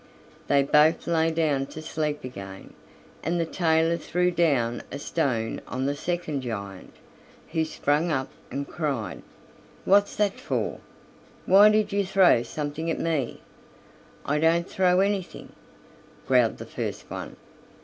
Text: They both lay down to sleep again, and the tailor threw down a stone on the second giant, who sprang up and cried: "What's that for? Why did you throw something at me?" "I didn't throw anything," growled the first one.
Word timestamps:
They 0.47 0.63
both 0.63 1.05
lay 1.05 1.29
down 1.29 1.67
to 1.67 1.79
sleep 1.83 2.23
again, 2.23 2.73
and 3.21 3.39
the 3.39 3.45
tailor 3.45 3.97
threw 3.97 4.31
down 4.31 4.81
a 4.91 4.97
stone 4.97 5.61
on 5.67 5.85
the 5.85 5.95
second 5.95 6.41
giant, 6.41 6.93
who 7.51 7.63
sprang 7.63 8.11
up 8.11 8.31
and 8.49 8.67
cried: 8.67 9.21
"What's 9.85 10.15
that 10.15 10.39
for? 10.39 10.79
Why 11.45 11.69
did 11.69 11.93
you 11.93 12.03
throw 12.03 12.41
something 12.41 12.89
at 12.89 12.99
me?" 12.99 13.41
"I 14.25 14.39
didn't 14.39 14.71
throw 14.71 15.01
anything," 15.01 15.53
growled 16.25 16.57
the 16.57 16.65
first 16.65 17.11
one. 17.11 17.35